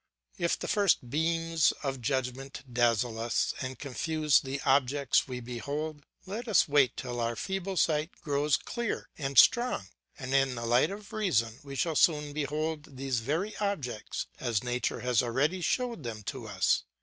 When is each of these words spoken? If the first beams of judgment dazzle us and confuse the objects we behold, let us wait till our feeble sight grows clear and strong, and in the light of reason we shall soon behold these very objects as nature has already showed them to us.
If 0.39 0.57
the 0.57 0.67
first 0.67 1.11
beams 1.11 1.73
of 1.83 2.01
judgment 2.01 2.63
dazzle 2.73 3.19
us 3.19 3.53
and 3.61 3.77
confuse 3.77 4.39
the 4.39 4.59
objects 4.61 5.27
we 5.27 5.41
behold, 5.41 6.07
let 6.25 6.47
us 6.47 6.67
wait 6.67 6.97
till 6.97 7.19
our 7.19 7.35
feeble 7.35 7.77
sight 7.77 8.09
grows 8.19 8.57
clear 8.57 9.09
and 9.19 9.37
strong, 9.37 9.89
and 10.17 10.33
in 10.33 10.55
the 10.55 10.65
light 10.65 10.89
of 10.89 11.13
reason 11.13 11.59
we 11.63 11.75
shall 11.75 11.93
soon 11.95 12.33
behold 12.33 12.97
these 12.97 13.19
very 13.19 13.55
objects 13.57 14.25
as 14.39 14.63
nature 14.63 15.01
has 15.01 15.21
already 15.21 15.61
showed 15.61 16.01
them 16.01 16.23
to 16.23 16.47
us. 16.47 16.83